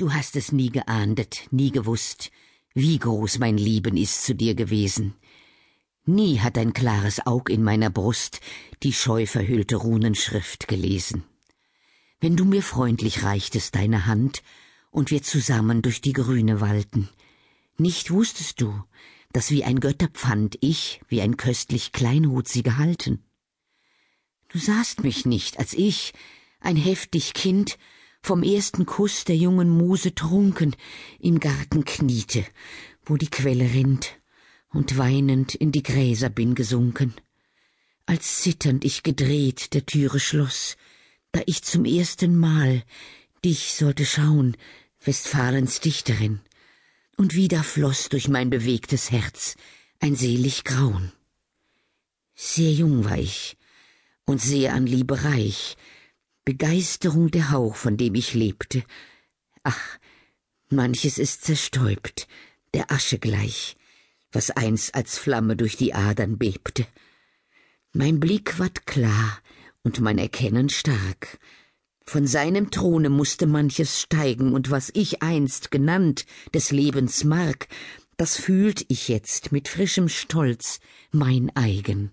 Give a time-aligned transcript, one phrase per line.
[0.00, 2.30] Du hast es nie geahndet, nie gewusst,
[2.72, 5.12] wie groß mein Lieben ist zu dir gewesen.
[6.06, 8.40] Nie hat dein klares Aug in meiner Brust
[8.82, 11.24] die scheu verhüllte Runenschrift gelesen.
[12.18, 14.42] Wenn du mir freundlich reichtest deine Hand
[14.90, 17.10] und wir zusammen durch die Grüne wallten,
[17.76, 18.82] nicht wusstest du,
[19.34, 23.22] dass wie ein Götterpfand ich wie ein köstlich Kleinod sie gehalten.
[24.48, 26.14] Du sahst mich nicht, als ich,
[26.58, 27.76] ein heftig Kind,
[28.22, 30.76] vom ersten Kuss der jungen Muse trunken,
[31.18, 32.44] im Garten kniete,
[33.04, 34.18] wo die Quelle rinnt,
[34.72, 37.14] und weinend in die Gräser bin gesunken.
[38.06, 40.76] Als zitternd ich gedreht der Türe schloss,
[41.32, 42.84] da ich zum ersten Mal
[43.44, 44.56] dich sollte schauen,
[45.04, 46.40] Westfalens Dichterin,
[47.16, 49.56] und wieder floss durch mein bewegtes Herz
[49.98, 51.12] ein selig Grauen.
[52.34, 53.56] Sehr jung war ich
[54.24, 55.76] und sehr an Liebe reich,
[56.44, 58.82] Begeisterung der Hauch, von dem ich lebte.
[59.62, 59.98] Ach,
[60.68, 62.26] manches ist zerstäubt,
[62.74, 63.76] der Asche gleich,
[64.32, 66.86] was einst als Flamme durch die Adern bebte.
[67.92, 69.38] Mein Blick ward klar
[69.82, 71.38] und mein Erkennen stark.
[72.04, 77.68] Von seinem Throne musste manches steigen, und was ich einst genannt des Lebens Mark,
[78.16, 80.80] das fühlt ich jetzt mit frischem Stolz
[81.12, 82.10] mein eigen.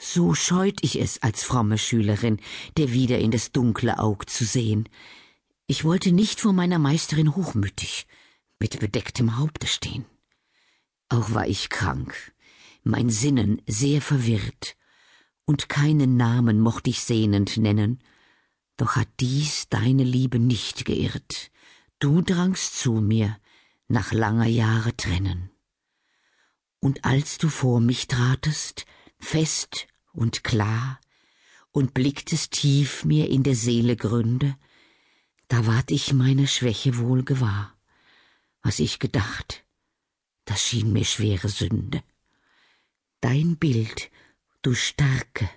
[0.00, 2.38] So scheut ich es als fromme Schülerin,
[2.76, 4.88] der wieder in das dunkle Aug zu sehen.
[5.66, 8.06] Ich wollte nicht vor meiner Meisterin hochmütig,
[8.60, 10.06] mit bedecktem Haupte stehen.
[11.08, 12.32] Auch war ich krank,
[12.84, 14.76] mein Sinnen sehr verwirrt,
[15.44, 18.00] und keinen Namen mocht ich sehnend nennen,
[18.76, 21.50] doch hat dies deine Liebe nicht geirrt,
[21.98, 23.36] du drangst zu mir,
[23.88, 25.50] nach langer Jahre trennen.
[26.80, 28.86] Und als du vor mich tratest,
[29.18, 31.00] fest und klar,
[31.70, 34.56] und blicktest tief mir in der Seele Gründe,
[35.48, 37.76] da ward ich meine Schwäche wohl gewahr.
[38.62, 39.64] Was ich gedacht,
[40.44, 42.02] das schien mir schwere Sünde.
[43.20, 44.10] Dein Bild,
[44.62, 45.48] du Starke,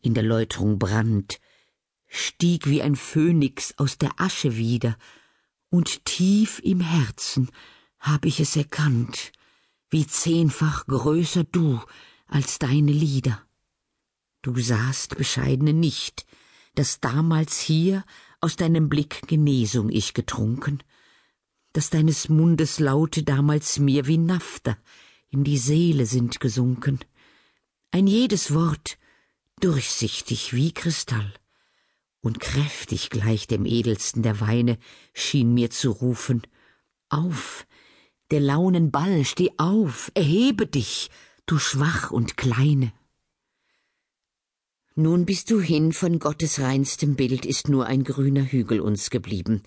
[0.00, 1.40] in der Läuterung brannt,
[2.06, 4.96] stieg wie ein Phönix aus der Asche wieder,
[5.70, 7.50] und tief im Herzen
[7.98, 9.32] hab ich es erkannt,
[9.90, 11.80] wie zehnfach größer du
[12.26, 13.42] als deine Lieder.
[14.42, 16.26] Du sahst, bescheidene nicht,
[16.74, 18.04] dass damals hier
[18.40, 20.82] aus deinem Blick Genesung ich getrunken,
[21.72, 24.76] dass deines Mundes Laute damals mir wie Naphtha
[25.30, 27.00] in die Seele sind gesunken,
[27.90, 28.98] ein jedes Wort
[29.60, 31.32] durchsichtig wie Kristall
[32.20, 34.78] und kräftig gleich dem edelsten der Weine
[35.12, 36.42] schien mir zu rufen,
[37.08, 37.66] auf,
[38.30, 41.10] der Launen Ball, steh auf, erhebe dich,
[41.46, 42.92] du schwach und kleine.
[44.94, 49.62] Nun bist du hin, von Gottes reinstem Bild ist nur ein grüner Hügel uns geblieben,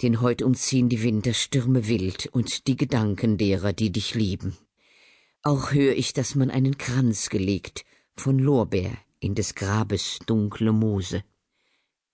[0.00, 4.56] den heut umziehen die Winterstürme wild und die Gedanken derer, die dich lieben.
[5.42, 7.84] Auch hör ich, dass man einen Kranz gelegt
[8.16, 11.24] von Lorbeer in des Grabes dunkle Moose.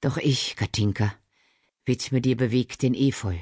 [0.00, 1.14] Doch ich, Katinka,
[1.84, 3.36] widme dir bewegt den Efeu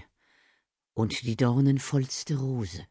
[0.92, 2.86] und die dornenvollste Rose.